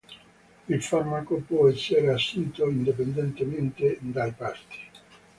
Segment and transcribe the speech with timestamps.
[0.67, 4.79] Il farmaco può essere assunto indipendentemente dai pasti.